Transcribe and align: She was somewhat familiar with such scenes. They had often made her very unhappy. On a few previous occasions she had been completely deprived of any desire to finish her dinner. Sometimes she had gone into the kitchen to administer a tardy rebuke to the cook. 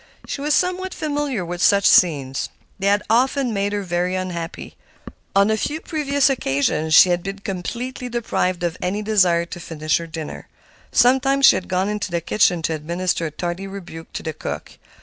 She 0.25 0.41
was 0.41 0.55
somewhat 0.55 0.95
familiar 0.95 1.45
with 1.45 1.61
such 1.61 1.85
scenes. 1.85 2.49
They 2.79 2.87
had 2.87 3.03
often 3.07 3.53
made 3.53 3.71
her 3.71 3.83
very 3.83 4.15
unhappy. 4.15 4.75
On 5.35 5.51
a 5.51 5.55
few 5.55 5.79
previous 5.79 6.27
occasions 6.27 6.95
she 6.95 7.09
had 7.09 7.21
been 7.21 7.37
completely 7.37 8.09
deprived 8.09 8.63
of 8.63 8.77
any 8.81 9.03
desire 9.03 9.45
to 9.45 9.59
finish 9.59 9.97
her 9.99 10.07
dinner. 10.07 10.47
Sometimes 10.91 11.45
she 11.45 11.55
had 11.55 11.67
gone 11.67 11.87
into 11.87 12.09
the 12.09 12.19
kitchen 12.19 12.63
to 12.63 12.73
administer 12.73 13.27
a 13.27 13.31
tardy 13.31 13.67
rebuke 13.67 14.11
to 14.13 14.23
the 14.23 14.33
cook. 14.33 14.79